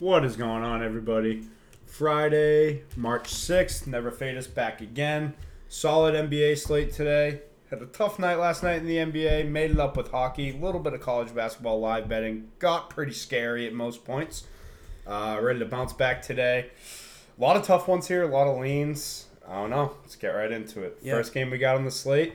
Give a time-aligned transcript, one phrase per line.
[0.00, 1.44] What is going on, everybody?
[1.86, 3.86] Friday, March 6th.
[3.86, 5.34] Never fade us back again.
[5.68, 7.42] Solid NBA slate today.
[7.70, 9.48] Had a tough night last night in the NBA.
[9.48, 10.50] Made it up with hockey.
[10.50, 12.50] A little bit of college basketball live betting.
[12.58, 14.48] Got pretty scary at most points.
[15.06, 16.70] Uh, ready to bounce back today.
[17.38, 18.24] A lot of tough ones here.
[18.24, 19.26] A lot of leans.
[19.48, 19.94] I don't know.
[20.02, 20.98] Let's get right into it.
[21.02, 21.14] Yeah.
[21.14, 22.34] First game we got on the slate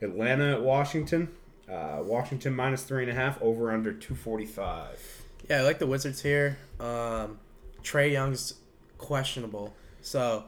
[0.00, 1.30] Atlanta at Washington.
[1.68, 3.42] Uh, Washington minus three and a half.
[3.42, 5.21] Over under 245.
[5.52, 6.56] Yeah, I like the Wizards here.
[6.80, 7.38] Um,
[7.82, 8.54] Trae Young's
[8.96, 10.44] questionable, so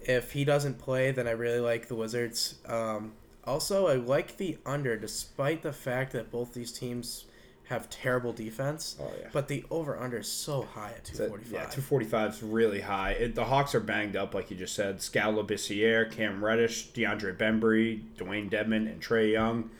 [0.00, 2.56] if he doesn't play, then I really like the Wizards.
[2.66, 3.12] Um,
[3.44, 7.26] also, I like the under, despite the fact that both these teams
[7.68, 8.96] have terrible defense.
[9.00, 9.28] Oh, yeah.
[9.32, 11.52] But the over under is so high at 245.
[11.52, 13.12] Yeah, 245 is really high.
[13.12, 15.00] It, the Hawks are banged up, like you just said.
[15.00, 19.70] Skal Labissiere, Cam Reddish, DeAndre Bembry, Dewayne Dedmon, and Trae Young.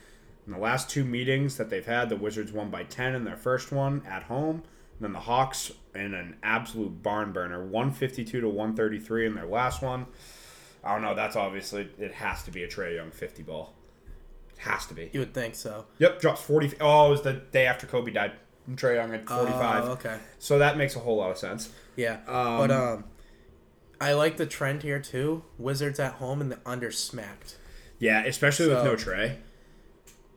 [0.45, 3.37] In the last two meetings that they've had, the Wizards won by 10 in their
[3.37, 4.55] first one at home.
[4.97, 9.81] And then the Hawks in an absolute barn burner, 152 to 133 in their last
[9.81, 10.05] one.
[10.83, 11.15] I don't know.
[11.15, 13.73] That's obviously, it has to be a Trae Young 50 ball.
[14.53, 15.09] It has to be.
[15.13, 15.85] You would think so.
[15.99, 16.73] Yep, drops 40.
[16.81, 18.33] Oh, it was the day after Kobe died.
[18.71, 19.83] Trae Young at 45.
[19.85, 20.17] Oh, okay.
[20.39, 21.69] So that makes a whole lot of sense.
[21.95, 23.03] Yeah, Um, but um,
[24.01, 25.43] I like the trend here too.
[25.57, 27.57] Wizards at home and the under smacked.
[27.99, 29.37] Yeah, especially with no Trae.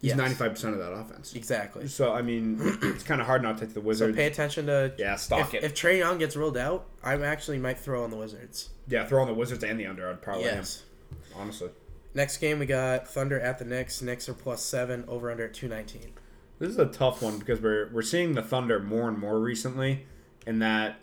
[0.03, 1.35] He's ninety five percent of that offense.
[1.35, 1.89] Exactly.
[1.89, 3.99] So I mean, it's kind of hard not to take the Wizards.
[4.01, 4.17] So Wizards.
[4.17, 5.65] pay attention to yeah, stock if, it.
[5.65, 8.71] if Trae Young gets ruled out, I actually might throw on the Wizards.
[8.89, 10.09] yeah, throw on the Wizards and the under.
[10.11, 10.83] I'd probably Yes.
[11.11, 11.71] him, honestly.
[12.15, 14.01] Next game we got Thunder at the Knicks.
[14.03, 16.13] Knicks are plus seven over under at two nineteen.
[16.59, 20.07] This is a tough one because we're we're seeing the Thunder more and more recently
[20.47, 20.97] in that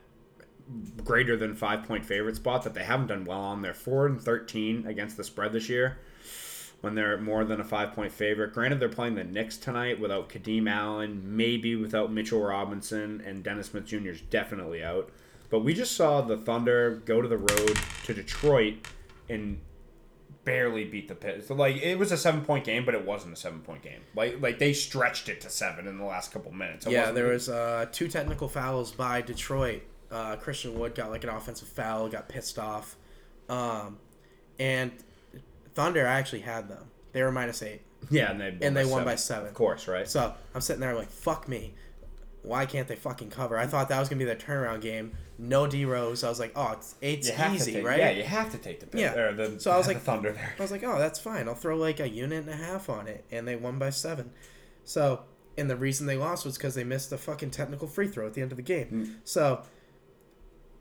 [1.04, 3.62] greater than five point favorite spot that they haven't done well on.
[3.62, 5.98] They're four and thirteen against the spread this year.
[6.84, 8.54] When they're more than a five point favorite.
[8.54, 13.68] Granted, they're playing the Knicks tonight without Kadeem Allen, maybe without Mitchell Robinson, and Dennis
[13.68, 14.10] Smith Jr.
[14.10, 15.10] is definitely out.
[15.50, 18.74] But we just saw the Thunder go to the road to Detroit
[19.30, 19.62] and
[20.44, 21.46] barely beat the Pit.
[21.48, 24.02] So like it was a seven point game, but it wasn't a seven point game.
[24.14, 26.86] Like like they stretched it to seven in the last couple minutes.
[26.86, 29.84] It Yeah, there was uh, two technical fouls by Detroit.
[30.12, 32.98] Uh, Christian Wood got like an offensive foul, got pissed off,
[33.50, 33.98] um,
[34.60, 34.92] and
[35.76, 36.86] Thunder I actually had them.
[37.12, 39.06] They were minus eight, yeah, and they and they won seven.
[39.06, 39.48] by seven.
[39.50, 40.08] Of course, right?
[40.08, 41.74] So I'm sitting there like, fuck me.
[42.42, 43.58] Why can't they fucking cover?
[43.58, 45.14] I thought that was gonna be their turnaround game.
[45.38, 46.24] No D Rose.
[46.24, 48.00] I was like, oh, it's, it's You have to easy, take- right?
[48.00, 49.00] Yeah, you have to take the Pit.
[49.02, 49.32] Yeah.
[49.32, 50.54] The, So I was like- Thunder there.
[50.58, 51.48] I was like, oh, that's fine.
[51.48, 54.32] I'll throw like a unit and a half on it, and they won by seven.
[54.84, 55.22] So,
[55.58, 58.34] and the reason they lost was because they missed a fucking technical free throw at
[58.34, 58.88] the end of the game.
[58.88, 59.06] Hmm.
[59.24, 59.64] So,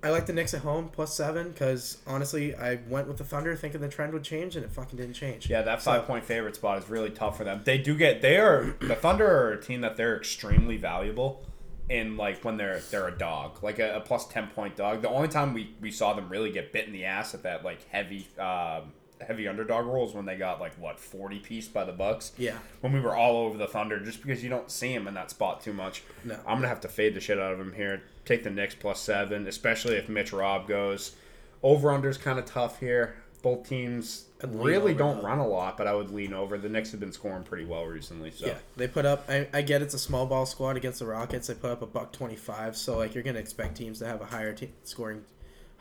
[0.05, 3.55] I like the Knicks at home plus seven because honestly, I went with the Thunder
[3.55, 5.49] thinking the trend would change, and it fucking didn't change.
[5.49, 7.63] Yeah, that So- five point favorite spot is really tough for them.
[7.65, 11.45] They do get they are the Thunder are a team that they're extremely valuable
[11.89, 15.03] in like when they're they're a dog, like a, a plus ten point dog.
[15.03, 17.65] The only time we, we saw them really get bit in the ass at that
[17.65, 21.85] like heavy um, heavy underdog role is when they got like what forty piece by
[21.85, 22.33] the Bucks.
[22.39, 22.59] Yeah.
[22.81, 25.31] When we were all over the Thunder, just because you don't see him in that
[25.31, 26.03] spot too much.
[26.25, 26.35] No.
[26.47, 28.03] I'm gonna have to fade the shit out of him here.
[28.25, 31.17] Take the Knicks plus seven, especially if Mitch Rob goes.
[31.63, 33.17] Over under's kind of tough here.
[33.43, 36.59] Both teams really don't run a lot, but I would lean over.
[36.59, 39.25] The Knicks have been scoring pretty well recently, so Yeah, they put up.
[39.29, 41.49] I, I get it's a small ball squad against the Rockets.
[41.49, 42.77] They put up a buck twenty five.
[42.77, 45.25] So like you're gonna expect teams to have a higher te- scoring,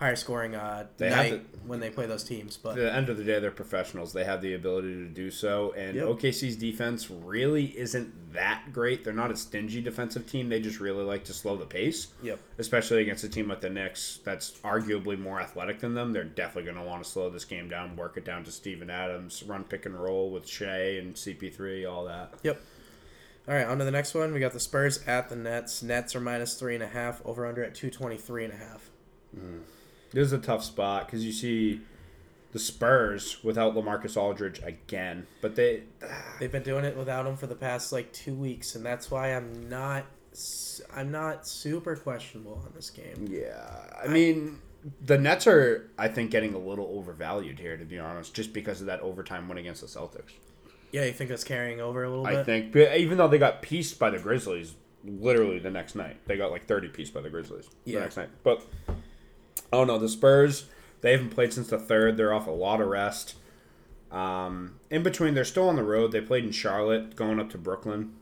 [0.02, 2.58] higher scoring uh, They have night when they play those teams.
[2.58, 4.14] But at the end of the day, they're professionals.
[4.14, 6.06] They have the ability to do so, and Yep.
[6.08, 9.04] OKC's defense really isn't that great.
[9.04, 10.50] They're not a stingy defensive team.
[10.50, 12.08] They just really like to slow the pace.
[12.24, 12.40] Yep.
[12.58, 16.14] Especially against a team like the Knicks that's arguably more athletic than them.
[16.14, 18.90] They're definitely going to want to slow this game down, work it down to Steven
[18.90, 22.34] Adams, run pick and roll with Shai and CP3, all that.
[22.42, 22.60] Yep.
[23.48, 24.34] All right, on to the next one.
[24.34, 25.84] We got the Spurs at the Nets.
[25.84, 27.22] Nets are minus three and a half.
[27.24, 28.90] Over under at two twenty three and a half.
[30.12, 31.82] This is a tough spot because you see
[32.52, 36.36] the Spurs without Lamarcus Aldridge again, but they ah.
[36.40, 39.36] They've been doing it without him for the past like two weeks, and that's why
[39.36, 40.06] I'm not.
[40.96, 43.28] I'm not super questionable on this game.
[43.30, 43.70] Yeah,
[44.02, 44.60] I mean,
[45.06, 48.80] the Nets are, I think, getting a little overvalued here, to be honest, just because
[48.80, 50.32] of that overtime win against the Celtics.
[50.94, 52.36] Yeah, you think that's carrying over a little bit?
[52.38, 54.74] I think, even though they got pieced by the Grizzlies,
[55.04, 57.96] literally the next night, they got like thirty pieced by the Grizzlies Yeah.
[57.96, 58.30] the next night.
[58.44, 58.66] But
[59.72, 60.66] oh no, the Spurs,
[61.02, 62.18] they haven't played since the third.
[62.18, 63.36] They're off a lot of rest.
[64.12, 66.12] Um, in between, they're still on the road.
[66.12, 68.14] They played in Charlotte, going up to Brooklyn.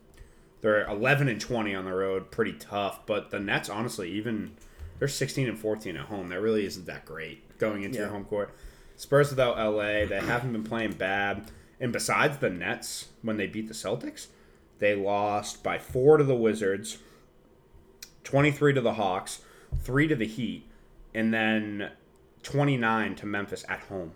[0.62, 3.06] They're 11 and 20 on the road, pretty tough.
[3.06, 4.52] But the Nets, honestly, even
[5.00, 6.28] they're 16 and 14 at home.
[6.28, 8.54] That really isn't that great going into your home court.
[8.96, 11.50] Spurs without LA, they haven't been playing bad.
[11.80, 14.28] And besides the Nets, when they beat the Celtics,
[14.80, 16.98] they lost by four to the Wizards,
[18.26, 19.42] 23 to the Hawks,
[19.82, 20.69] three to the Heat,
[21.14, 21.92] and then
[22.44, 24.12] 29 to Memphis at home.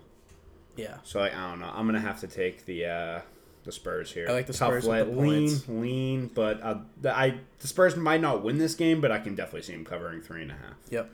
[0.75, 0.98] Yeah.
[1.04, 1.72] So like, I don't know.
[1.74, 3.22] I'm gonna have to take the uh,
[3.63, 4.28] the Spurs here.
[4.30, 7.95] I like the Tough Spurs with the lean, lean, but uh, the, I the Spurs
[7.95, 10.56] might not win this game, but I can definitely see them covering three and a
[10.56, 10.75] half.
[10.90, 11.10] Yep.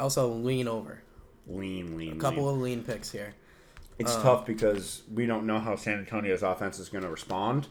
[0.00, 1.02] Also, lean over.
[1.46, 2.54] Lean, lean, A couple lean.
[2.54, 3.34] of lean picks here.
[3.98, 7.66] It's uh, tough because we don't know how San Antonio's offense is going to respond,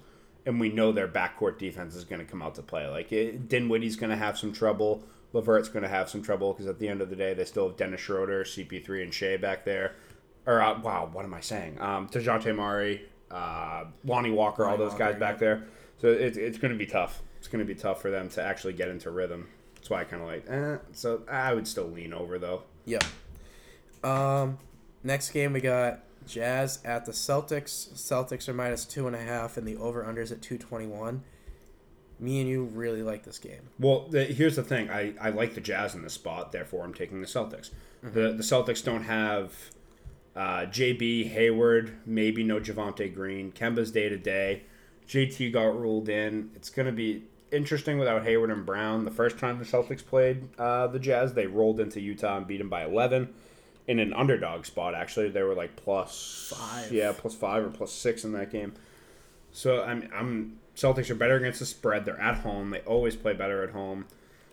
[0.46, 2.88] and we know their backcourt defense is going to come out to play.
[2.88, 5.04] Like it, Dinwiddie's going to have some trouble.
[5.34, 7.68] Levert's going to have some trouble because at the end of the day, they still
[7.68, 9.96] have Dennis Schroeder, CP3, and Shai back there.
[10.46, 11.80] Or uh, wow, what am I saying?
[11.82, 15.68] Um, Dejounte Murray, uh, Lonnie Walker, all Lonnie those guys back there.
[15.98, 17.22] So it's it's going to be tough.
[17.38, 19.50] It's going to be tough for them to actually get into rhythm.
[19.76, 20.50] That's why I kind of like.
[20.50, 20.78] Eh.
[20.94, 22.64] So I would still lean over though.
[22.86, 23.04] Yep.
[24.04, 24.58] Um,
[25.04, 27.94] next game we got Jazz at the Celtics.
[27.94, 31.24] Celtics are minus two and a half, and the over unders at two twenty one.
[32.20, 33.70] Me and you really like this game.
[33.80, 34.90] Well, the, here's the thing.
[34.90, 37.70] I, I like the Jazz in this spot, therefore I'm taking the Celtics.
[38.02, 39.54] The the Celtics don't have
[40.36, 43.52] uh, JB Hayward, maybe no Javonte Green.
[43.52, 44.64] Kemba's day to day.
[45.08, 46.52] JT got ruled in.
[46.56, 49.06] It's going to be interesting without Hayward and Brown.
[49.06, 52.58] The first time the Celtics played uh, the Jazz, they rolled into Utah and beat
[52.58, 53.34] them by 11
[53.88, 54.94] in an underdog spot.
[54.94, 56.92] Actually, they were like plus Five.
[56.92, 58.74] Yeah, plus five or plus six in that game.
[59.52, 62.06] So I'm I'm Celtics are better against the spread.
[62.06, 62.70] They're at home.
[62.70, 64.06] They always play better at home.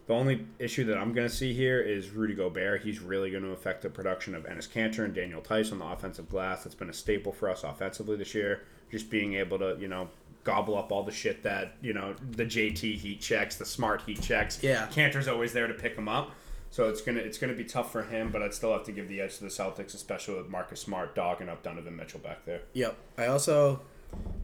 [0.06, 2.82] The only issue that I'm going to see here is Rudy Gobert.
[2.82, 5.84] He's really going to affect the production of Enes Kanter and Daniel Theis on the
[5.84, 6.64] offensive glass.
[6.64, 8.62] That's been a staple for us offensively this year.
[8.90, 10.08] Just being able to, you know,
[10.44, 14.22] gobble up all the shit that, you know, the JT heat checks, the smart heat
[14.22, 14.62] checks.
[14.62, 14.88] Yeah.
[14.88, 16.32] Kanter's always there to pick him up.
[16.70, 19.08] So it's gonna it's gonna be tough for him, but I'd still have to give
[19.08, 22.62] the edge to the Celtics, especially with Marcus Smart dogging up Donovan Mitchell back there.
[22.72, 22.96] Yep.
[23.16, 23.80] I also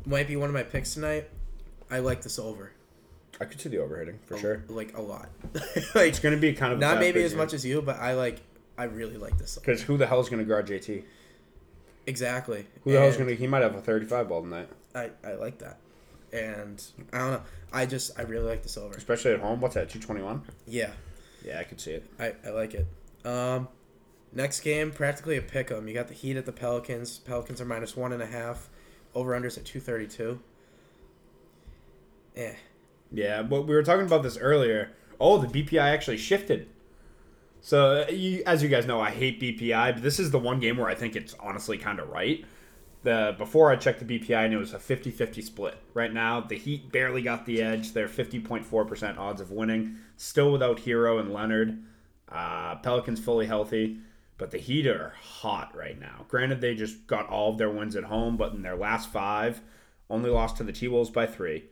[0.06, 1.28] might be one of my picks tonight.
[1.90, 2.72] I like this over.
[3.40, 4.64] I could see the overhitting for sure.
[4.68, 5.28] Like a lot.
[5.94, 7.38] like It's going to be kind of not maybe as game.
[7.38, 8.40] much as you, but I like.
[8.76, 9.56] I really like this.
[9.58, 11.04] Because who the hell's going to guard JT?
[12.06, 12.66] Exactly.
[12.84, 13.40] Who the hell's And going to?
[13.40, 15.78] He might have a 35 ball tonight, I I like that.
[16.32, 16.82] And
[17.12, 17.42] I don't know.
[17.72, 18.94] I just I really like this over.
[18.94, 19.60] especially at home.
[19.60, 19.88] What's that?
[19.90, 20.42] 221.
[20.66, 20.90] Yeah.
[21.44, 22.06] Yeah, I could see it.
[22.18, 22.86] I, I like it.
[23.24, 23.68] Um,
[24.32, 25.88] next game, practically a pick 'em.
[25.88, 27.18] You got the Heat at the Pelicans.
[27.18, 28.68] Pelicans are minus one and a half.
[29.14, 30.40] Over unders at two thirty two.
[32.36, 32.54] Eh.
[33.12, 34.92] Yeah, but we were talking about this earlier.
[35.20, 36.68] Oh, the BPI actually shifted.
[37.60, 40.60] So, uh, you, as you guys know, I hate BPI, but this is the one
[40.60, 42.44] game where I think it's honestly kind of right.
[43.02, 45.76] The before I checked the BPI and it was a 50-50 split.
[45.94, 47.92] Right now, the Heat barely got the edge.
[47.92, 49.96] They're 50.4% odds of winning.
[50.16, 51.82] Still without Herro and Leonard.
[52.28, 53.98] Uh, Pelicans fully healthy,
[54.38, 56.26] but the Heat are hot right now.
[56.28, 59.60] Granted, they just got all of their wins at home, but in their last five,
[60.08, 61.64] only lost to the T-Wolves by three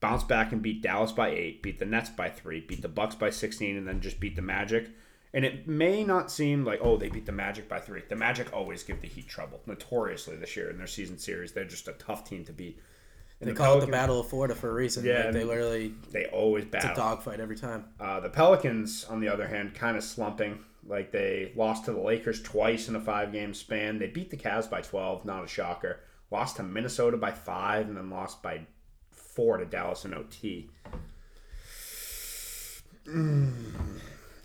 [0.00, 3.14] bounced back and beat Dallas by eight, beat the Nets by three, beat the Bucks
[3.14, 4.88] by sixteen, and then just beat the Magic.
[5.32, 8.02] And it may not seem like oh they beat the Magic by three.
[8.08, 11.52] The Magic always give the Heat trouble, notoriously this year in their season series.
[11.52, 12.80] They're just a tough team to beat.
[13.40, 15.02] And They the call it the Battle of Florida for a reason.
[15.04, 16.90] Yeah, Like, they literally They always battle.
[16.90, 17.86] it's a dogfight every time.
[17.98, 20.58] Uh, the Pelicans, on the other hand, kind of slumping.
[20.86, 23.98] Like they lost to the Lakers twice in a five-game span.
[23.98, 26.00] They beat the Cavs by twelve, not a shocker.
[26.30, 28.62] Lost to Minnesota by five, and then lost by
[29.34, 30.68] four to Dallas in OT.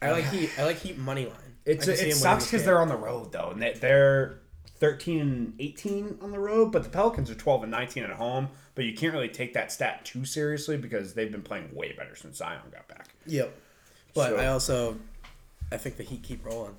[0.01, 0.49] I like Heat.
[0.57, 1.35] I like Heat money line.
[1.65, 4.39] It's I it sucks because they're on the road though, and they- they're
[4.79, 6.71] thirteen and eighteen on the road.
[6.71, 8.49] But the Pelicans are twelve and nineteen at home.
[8.75, 12.15] But you can't really take that stat too seriously because they've been playing way better
[12.15, 13.07] since Zion got back.
[13.25, 13.55] Yep.
[14.13, 14.99] But So- I also,
[15.71, 16.75] I think the Heat keep rolling.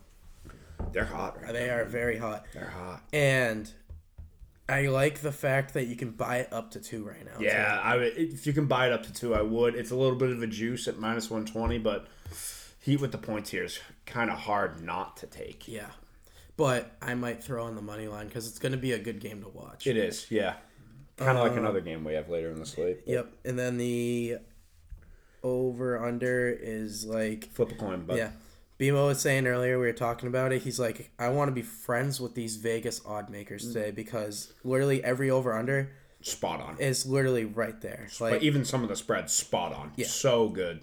[0.93, 1.53] They're hot, right?
[1.55, 3.03] They are very hot, They're hot.
[3.13, 3.71] and
[4.69, 7.39] I like the fact that you can buy it up to two right now.
[7.41, 7.81] Yeah.
[7.83, 9.75] I would, if you can buy it up to two, I would.
[9.75, 12.09] It's a little bit of a juice at minus one twenty, but
[12.81, 15.67] Heat with the points here is kind of hard not to take.
[15.69, 15.91] Yeah.
[16.57, 19.21] But I might throw in the money line because it's going to be a good
[19.21, 19.87] game to watch.
[19.87, 20.55] It is, yeah.
[21.17, 23.01] Kind of Uh, like another game we have later in the slate.
[23.07, 23.33] Yep.
[23.45, 24.39] And then the
[25.43, 28.31] over under is like, Flip a coin, but yeah.
[28.79, 30.63] Bimo was saying earlier, we were talking about it.
[30.63, 33.73] He's like, I want to be friends with these Vegas odd makers mm.
[33.73, 36.79] today because literally every over under spot on.
[36.79, 38.09] is literally right there.
[38.21, 39.93] Like, but even some of the spreads, spot on.
[39.97, 40.07] Yeah.
[40.07, 40.83] So good.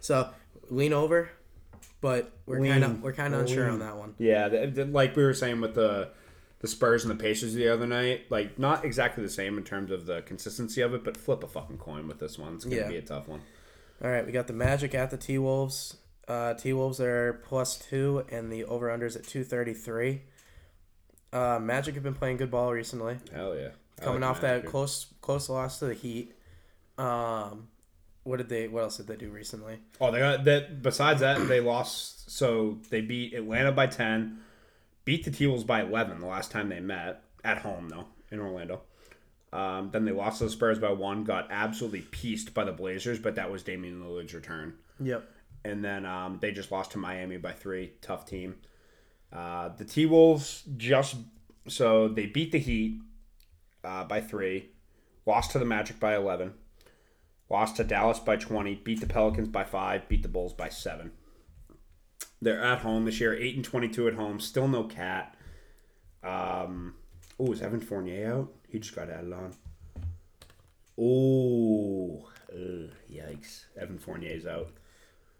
[0.00, 0.30] so
[0.68, 1.30] lean over,
[2.00, 4.14] but we're kind of we're kind of unsure on that one.
[4.18, 6.10] Yeah, th- th- like we were saying with the
[6.60, 9.90] the Spurs and the Pacers the other night, like not exactly the same in terms
[9.90, 12.54] of the consistency of it, but flip a fucking coin with this one.
[12.54, 12.88] It's gonna Yeah.
[12.88, 13.40] be a tough one.
[14.02, 15.96] All right, we got the Magic at the T Wolves.
[16.26, 20.22] Uh, T Wolves are plus two, and the over unders at two thirty three.
[21.32, 23.70] Uh, Magic have been playing good ball recently, Hell yeah.
[24.00, 24.70] I coming like off Magic that here.
[24.70, 26.32] close close loss to the Heat.
[26.96, 27.68] Um,
[28.22, 28.68] What did they?
[28.68, 29.78] What else did they do recently?
[30.00, 30.80] Oh, they got that.
[30.82, 32.30] Besides that, they lost.
[32.30, 34.38] So they beat Atlanta by ten,
[35.04, 38.40] beat the T Wolves by eleven the last time they met at home though in
[38.40, 38.80] Orlando.
[39.52, 41.24] Um, then they lost to the Spurs by one.
[41.24, 44.74] Got absolutely pieced by the Blazers, but that was Damian Lillard's return.
[45.00, 45.28] Yep.
[45.64, 47.92] And then um, they just lost to Miami by three.
[48.02, 48.56] Tough team.
[49.32, 51.16] Uh, the T Wolves just
[51.66, 53.00] so they beat the Heat
[53.82, 54.70] uh, by three,
[55.26, 56.52] lost to the Magic by eleven,
[57.48, 61.12] lost to Dallas by twenty, beat the Pelicans by five, beat the Bulls by seven.
[62.42, 64.38] They're at home this year, eight and twenty-two at home.
[64.38, 65.34] Still no cat.
[66.22, 66.94] Um,
[67.40, 68.52] oh, is Evan Fournier out?
[68.68, 69.54] He just got added on.
[70.98, 72.28] Oh,
[73.10, 73.64] yikes!
[73.80, 74.70] Evan Fournier's out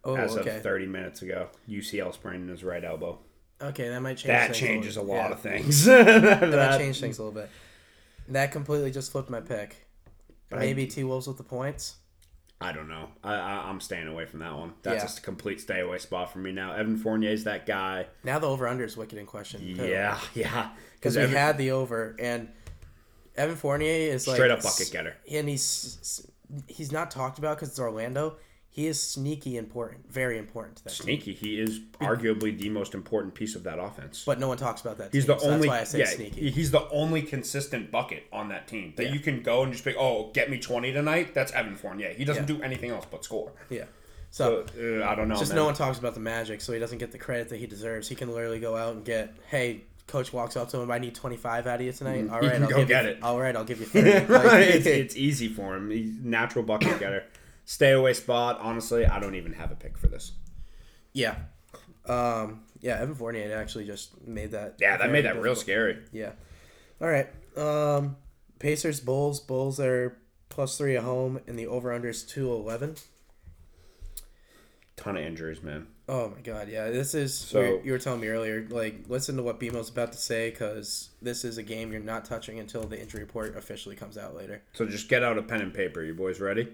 [0.04, 0.56] Oh, as okay.
[0.56, 1.48] of 30 minutes ago.
[1.68, 3.18] UCL sprain in his right elbow.
[3.62, 4.26] Okay, that might change.
[4.26, 5.32] That changes a little- lot yeah.
[5.34, 5.84] of things.
[5.86, 6.06] That
[6.40, 7.50] might That- change things a little bit.
[8.28, 9.86] That completely just flipped my pick.
[10.50, 11.96] But Maybe T Wolves with the points.
[12.60, 13.08] I don't know.
[13.22, 14.72] I, I, I'm staying away from that one.
[14.82, 15.02] That's Yeah.
[15.02, 16.72] just a complete stay away spot for me now.
[16.72, 18.06] Evan Fournier's that guy.
[18.22, 19.60] Now the over under is wicked in question.
[19.60, 19.86] too.
[19.86, 20.70] Yeah, yeah.
[20.94, 22.48] because we Evan- had the over, and
[23.36, 25.16] Evan Fournier is like Straight up bucket getter.
[25.30, 26.26] and he's
[26.68, 28.36] he's not talked about because it's Orlando.
[28.74, 31.04] He is sneaky important, very important to that team.
[31.04, 31.32] sneaky.
[31.32, 34.24] He is arguably the most important piece of that offense.
[34.26, 35.12] But no one talks about that.
[35.12, 36.50] He's team, the so only, That's why I say yeah, sneaky.
[36.50, 39.12] he's the only consistent bucket on that team that Yeah.
[39.12, 41.34] you can go and just be, oh, get me twenty tonight.
[41.34, 42.14] That's Evan Fournier.
[42.14, 42.56] He doesn't Yeah.
[42.56, 43.52] do anything else but score.
[43.70, 43.84] yeah.
[44.32, 45.36] So So uh, I don't know.
[45.36, 45.56] just man.
[45.58, 48.08] no one talks about the Magic, so he doesn't get the credit that he deserves.
[48.08, 51.14] He can literally go out and get, hey, coach walks up to him, I need
[51.14, 52.28] twenty five out of you tonight.
[52.28, 53.22] All right, I'll go give get you, it.
[53.22, 54.26] All right, I'll give you thirty.
[54.32, 55.90] Like, It's, it's easy for him.
[55.90, 57.22] He's natural bucket getter.
[57.64, 58.58] Stay away spot.
[58.60, 60.32] Honestly, I don't even have a pick for this.
[61.12, 61.36] yeah,
[62.06, 62.98] um, yeah.
[63.00, 64.76] Evan Fournier actually just made that.
[64.80, 65.98] Yeah, that made that real scary.
[66.12, 66.32] Yeah.
[67.00, 67.28] All right.
[67.56, 68.16] Um,
[68.58, 69.40] Pacers Bulls.
[69.40, 70.16] Bulls are
[70.50, 72.96] plus three at home, and the over under is two eleven.
[74.96, 75.88] Ton of injuries, man.
[76.08, 76.90] Oh my god, yeah.
[76.90, 78.66] This is So- you, you were telling me earlier.
[78.68, 82.24] Like, listen to what BMO's about to say because this is a game you're not
[82.26, 84.62] touching until the injury report officially comes out later.
[84.74, 86.02] So just get out a pen and paper.
[86.04, 86.68] You boys ready?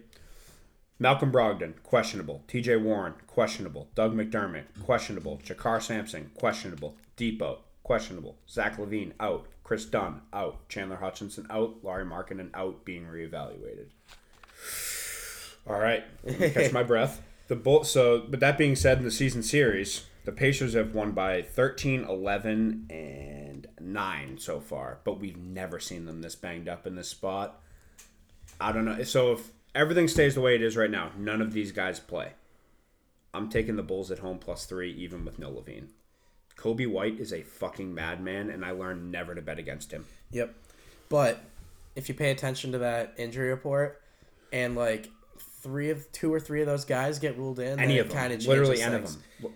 [1.02, 2.44] Malcolm Brogdon, questionable.
[2.46, 2.76] T.J.
[2.76, 3.88] Warren, questionable.
[3.94, 5.40] Doug McDermott, questionable.
[5.42, 6.94] JaKarr Sampson, questionable.
[7.16, 8.36] Depot, questionable.
[8.46, 9.46] Zach LaVine, out.
[9.64, 10.68] Kris Dunn, out.
[10.68, 11.76] Chandler Hutchinson, out.
[11.82, 13.86] Lauri Markkanen, out, being reevaluated.
[15.66, 16.04] All right,
[16.52, 17.22] catch my breath.
[17.48, 21.12] The Bull, so, but that being said, in the season series, the Pacers have won
[21.12, 26.86] by 13, 11, and 9 so far, but we've never seen them this banged up
[26.86, 27.58] in this spot.
[28.60, 29.02] I don't know.
[29.04, 32.32] So if everything stays the way it is right now, none of these guys play.
[33.32, 35.88] I'm taking the Bulls at home plus three, even with no LaVine.
[36.56, 40.04] Coby White is a fucking madman, and I learned never to bet against him.
[40.30, 40.54] Yep.
[41.08, 41.40] But
[41.96, 44.02] if you pay attention to that injury report,
[44.52, 45.08] and like
[45.38, 48.32] three of two or three of those guys get ruled in, Any of them, kind
[48.32, 49.16] of literally any things.
[49.16, 49.52] of them.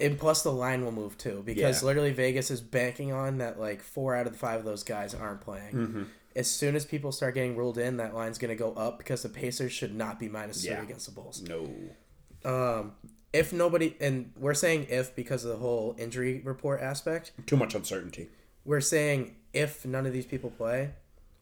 [0.00, 1.86] And plus, the line will move too because Yeah.
[1.86, 5.14] literally Vegas is banking on that like four out of the five of those guys
[5.14, 5.72] aren't playing.
[5.74, 6.02] Mm-hmm.
[6.34, 9.22] As soon as people start getting ruled in, that line's going to go up because
[9.22, 10.76] the Pacers should not be minus Yeah.
[10.76, 11.42] three against the Bulls.
[11.42, 11.68] No.
[12.44, 12.92] Um,
[13.32, 17.74] if nobody, and we're saying if because of the whole injury report aspect, Too much
[17.74, 18.28] uncertainty.
[18.64, 20.90] we're saying if none of these people play,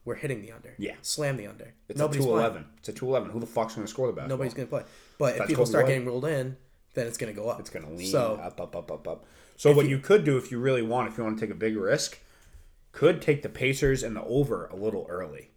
[0.05, 0.73] we're hitting the under.
[0.77, 0.95] Yeah.
[1.01, 1.73] Slam the under.
[1.87, 2.45] It's Nobody's a 2 playing.
[2.45, 2.65] 11.
[2.79, 3.29] It's a 2 11.
[3.31, 4.37] Who the fuck's going to score the basketball?
[4.37, 4.83] Nobody's going to play.
[5.17, 6.57] But if That's people start getting ruled in,
[6.93, 7.59] then it's going to go up.
[7.59, 9.25] It's going to lean So up, up, up, up, up.
[9.57, 11.57] So what you, could do if you really want, if you want to take a
[11.57, 12.17] big risk,
[12.91, 15.51] could take the Pacers and the over a little early.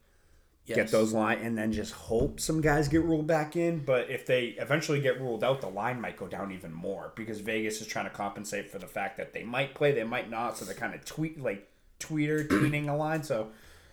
[0.66, 0.76] yes.
[0.76, 3.84] Get those line and then just hope some guys get ruled back in.
[3.84, 7.40] But if they eventually get ruled out, the line might go down even more because
[7.40, 10.56] Vegas is trying to compensate for the fact that they might play, they might not.
[10.56, 11.68] So they're kind of tweet like
[12.00, 13.22] tweeter tweeting a line.
[13.22, 13.50] So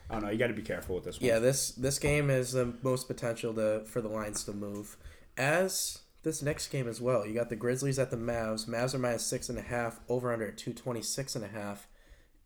[0.10, 0.30] I don't know.
[0.30, 1.28] You got to be careful with this one.
[1.28, 4.98] Yeah, this this game has the most potential to for the lines to move.
[5.38, 8.68] As this next game as well, you got the Grizzlies at the Mavs.
[8.68, 11.88] Mavs are minus six and a half, over under two twenty six and a half,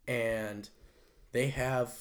[0.08, 0.70] and
[1.36, 1.94] they have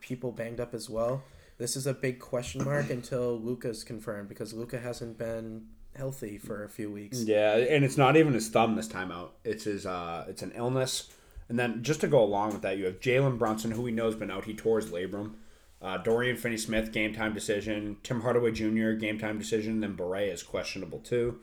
[0.00, 1.22] people banged up as well.
[1.58, 6.64] This is a big question mark until Luka's confirmed because Luca hasn't been healthy for
[6.64, 7.22] a few weeks.
[7.22, 9.34] Yeah, and it's not even his thumb this time out.
[9.44, 11.10] It's his uh it's an illness.
[11.50, 14.06] And then just to go along with that, you have Jalen Brunson, who we know
[14.06, 14.44] has been out.
[14.44, 15.34] He tore his labrum.
[15.80, 17.98] Uh, Dorian Finney Smith, game time decision.
[18.02, 19.80] Tim Hardaway Jr., game time decision.
[19.80, 21.40] Then Beret is questionable too.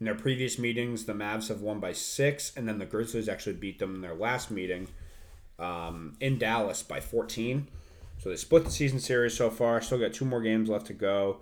[0.00, 3.54] In their previous meetings, the Mavs have won by six, and then the Grizzlies actually
[3.54, 4.88] beat them in their last meeting
[5.58, 7.68] um, in Dallas by 14.
[8.18, 9.80] So they split the season series so far.
[9.80, 11.38] Still got two more games left to go.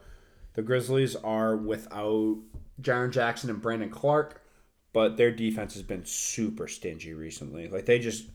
[0.54, 2.38] The Grizzlies are without
[2.80, 4.42] Jaren Jackson and Brandon Clarke,
[4.92, 7.68] but their defense has been super stingy recently.
[7.68, 8.26] Like they just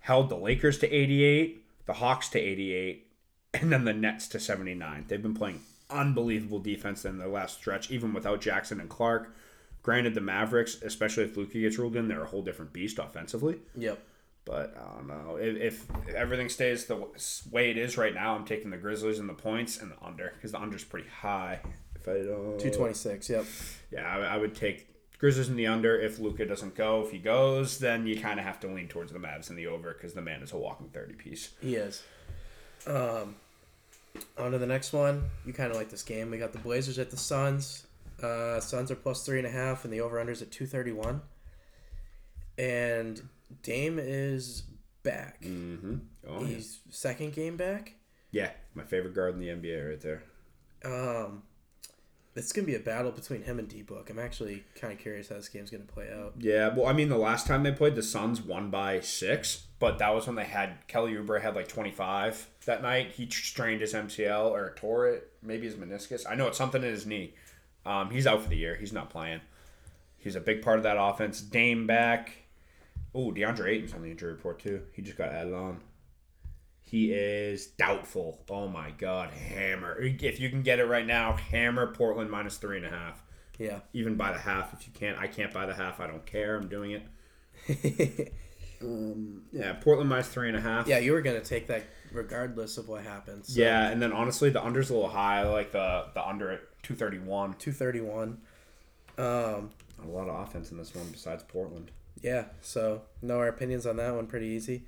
[0.00, 3.06] held the Lakers to 88, the Hawks to 88,
[3.54, 5.06] and then the Nets to 79.
[5.08, 9.34] They've been playing unbelievable defense in the last stretch, even without Jackson and Clarke.
[9.82, 13.58] Granted, the Mavericks, especially if Luka gets ruled in, they're a whole different beast offensively.
[13.76, 13.98] Yep.
[14.46, 17.04] But I don't know if, if everything stays the
[17.50, 18.36] way it is right now.
[18.36, 21.60] I'm taking the Grizzlies and the points and the under because the under's pretty high.
[21.96, 23.28] If I don't, Two twenty six.
[23.28, 23.44] Yep.
[23.90, 24.88] yeah, I, I would take
[25.18, 27.02] Grizzlies in the under if Luka doesn't go.
[27.02, 29.66] If he goes, then you kind of have to lean towards the Mavs in the
[29.66, 31.50] over because the man is a walking thirty piece.
[31.60, 32.04] He is.
[32.86, 33.34] Um,
[34.38, 35.24] on to the next one.
[35.44, 36.30] You kind of like this game.
[36.30, 37.84] We got the Blazers at the Suns.
[38.22, 40.66] Uh, Suns are plus three and a half, and the over under is at two
[40.66, 41.22] thirty one.
[42.56, 43.28] And
[43.62, 44.62] Dame is
[45.02, 45.42] back.
[45.42, 45.96] Mm-hmm.
[46.28, 46.46] Oh yeah.
[46.46, 47.94] He's second game back.
[48.30, 50.22] yeah, my favorite guard in the NBA right there.
[50.84, 51.42] Um,
[52.34, 54.10] it's gonna be a battle between him and D Book.
[54.10, 56.34] I'm actually kind of curious how this game's gonna play out.
[56.38, 59.98] Yeah, well, I mean, the last time they played, the Suns won by six, but
[59.98, 63.12] that was when they had Kelly Oubre had like 25 that night.
[63.12, 66.24] He strained his MCL or tore it, maybe his meniscus.
[66.28, 67.34] I know it's something in his knee.
[67.86, 68.74] Um, he's out for the year.
[68.76, 69.40] He's not playing.
[70.18, 71.40] He's a big part of that offense.
[71.40, 72.32] Dame back.
[73.16, 74.82] Oh, DeAndre Ayton's on the injury report too.
[74.92, 75.80] He just got added on.
[76.82, 78.44] He is doubtful.
[78.50, 79.98] Oh my God, hammer!
[80.00, 83.22] If you can get it right now, hammer Portland minus three and a half
[83.58, 83.80] Yeah.
[83.92, 85.18] even by the half if you can't.
[85.18, 85.98] I can't buy the half.
[85.98, 86.56] I don't care.
[86.56, 87.02] I'm doing
[87.68, 88.32] it.
[88.82, 90.86] Um, yeah, Portland minus three and a half.
[90.86, 93.54] yeah, you were gonna take that regardless of what happens.
[93.54, 95.40] So, Yeah, and then honestly, the under's a little high.
[95.40, 97.54] I like the the under at two thirty one.
[97.54, 98.36] Two thirty one.
[99.16, 99.70] Um.
[99.98, 101.90] Not a lot of offense in this one besides Portland.
[102.22, 104.84] Yeah, so know our opinions on that one pretty easy.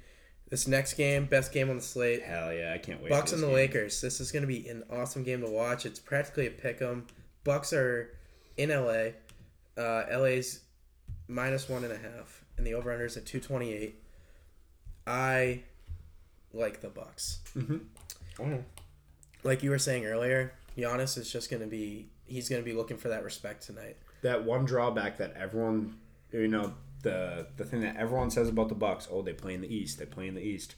[0.49, 3.11] This next game, best game on the slate, Hell yeah, I can't wait.
[3.11, 3.54] Bucks and the game.
[3.56, 4.00] Lakers.
[4.00, 5.85] This is going to be an awesome game to watch.
[5.85, 7.06] It's practically a pick 'em.
[7.44, 8.11] Bucks are
[8.56, 9.11] in LA.
[9.76, 10.61] Uh, LA's
[11.29, 14.02] minus one and a half, and the over unders at two twenty eight.
[15.07, 15.62] I
[16.52, 17.40] like the Bucks.
[18.40, 18.64] Oh.
[19.44, 22.09] Like you were saying earlier, Giannis is just going to be.
[22.26, 23.96] He's going to be looking for that respect tonight.
[24.22, 25.96] That one drawback that everyone,
[26.33, 29.08] you know, the the thing that everyone says about the Bucks.
[29.11, 29.98] Oh, they play in the East.
[29.98, 30.74] They play in the East.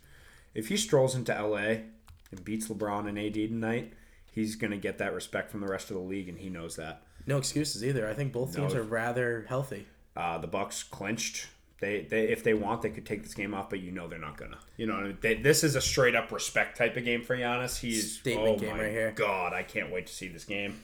[0.55, 1.83] If he strolls into LA
[2.31, 3.93] and beats LeBron and AD tonight,
[4.33, 7.03] he's gonna get that respect from the rest of the league, and he knows that.
[7.27, 8.09] No excuses either.
[8.09, 8.81] I think both teams No.
[8.81, 9.87] are rather healthy.
[10.17, 11.49] Uh, the Bucks clinched.
[11.81, 14.19] They, they if they want, they could take this game off, but you know they're
[14.19, 14.59] not gonna.
[14.77, 15.19] You know, I mean?
[15.21, 17.79] they, this is a straight up respect type of game for Giannis.
[17.81, 19.13] He's Statement oh game my right here.
[19.13, 20.79] God, I can't wait to see this game.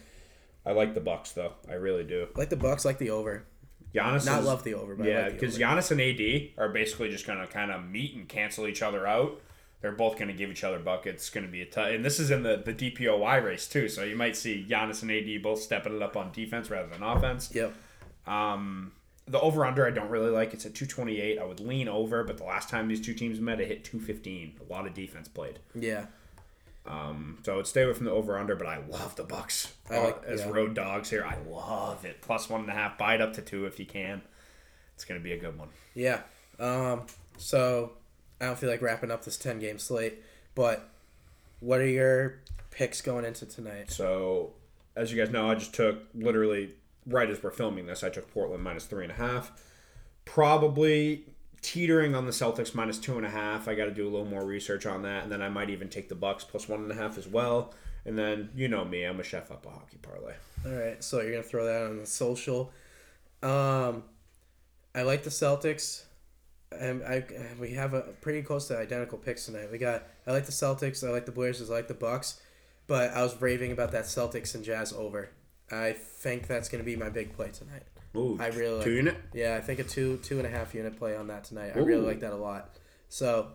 [0.64, 1.52] I like the Bucks though.
[1.68, 2.28] I really do.
[2.34, 3.44] Like the Bucks, like the over.
[3.96, 5.64] Giannis Not is, love the over, but yeah, because over.
[5.64, 9.40] Giannis and AD are basically just gonna kind of meet and cancel each other out.
[9.80, 11.24] They're both gonna give each other buckets.
[11.24, 13.88] It's gonna be a tough, and this is in the the DPOY race too.
[13.88, 17.02] So you might see Giannis and AD both stepping it up on defense rather than
[17.02, 17.50] offense.
[17.54, 17.74] Yep.
[18.26, 18.92] Um,
[19.28, 20.54] the over under I don't really like.
[20.54, 21.38] It's at 228.
[21.38, 24.60] I would lean over, but the last time these two teams met, it hit 215.
[24.68, 25.58] A lot of defense played.
[25.74, 26.06] Yeah.
[26.86, 29.72] Um, so I would stay away from the over under, but I love the Bucks
[29.90, 30.50] I like- as yeah.
[30.50, 31.24] road dogs here.
[31.24, 32.20] I love it.
[32.22, 32.96] Plus one and a half.
[32.96, 34.22] Buy it up to two if you can.
[34.94, 35.68] It's gonna be a good one.
[35.94, 36.20] Yeah.
[36.58, 37.02] Um,
[37.38, 37.92] so
[38.40, 40.22] I don't feel like wrapping up this ten game slate,
[40.54, 40.88] but
[41.60, 42.38] what are your
[42.70, 43.90] picks going into tonight?
[43.90, 44.52] So,
[44.94, 46.74] as you guys know, I just took literally
[47.06, 49.52] right as we're filming this, I took Portland minus three and a half.
[50.24, 51.24] Probably
[51.62, 53.68] teetering on the Celtics minus two and a half.
[53.68, 55.88] I got to do a little more research on that, and then I might even
[55.88, 57.74] take the Bucks plus one and a half as well.
[58.04, 60.34] And then you know me, I'm a chef up a hockey parlay.
[60.64, 62.72] All right, so you're gonna throw that on the social.
[63.42, 64.04] Um,
[64.94, 66.04] I like the Celtics.
[66.72, 67.24] And I
[67.60, 69.70] we have a pretty close to identical picks tonight.
[69.70, 71.06] We got I like the Celtics.
[71.06, 71.70] I like the Blazers.
[71.70, 72.40] I like the Bucks.
[72.86, 75.30] But I was raving about that Celtics and Jazz over.
[75.70, 77.84] I think that's gonna be my big play tonight.
[78.16, 79.16] Ooh, I really two like- unit.
[79.34, 81.72] Yeah, I think a two two and a half unit play on that tonight.
[81.74, 82.76] I really like that a lot.
[83.08, 83.48] So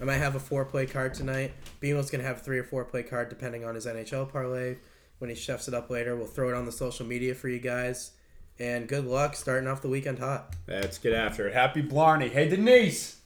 [0.00, 1.52] I might have a four play card tonight.
[1.80, 4.76] Beano's gonna have a three or four play card depending on his NHL parlay.
[5.18, 7.58] When he chefs it up later, we'll throw it on the social media for you
[7.58, 8.12] guys.
[8.60, 10.54] And good luck starting off the weekend hot.
[10.66, 11.54] Let's get after it.
[11.54, 12.28] Happy Blarney.
[12.28, 13.17] Hey Denise.